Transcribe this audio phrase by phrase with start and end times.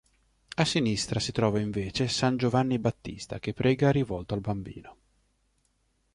[0.55, 4.97] A sinistra si trova invece san Giovanni Battista che prega rivolto al bambino.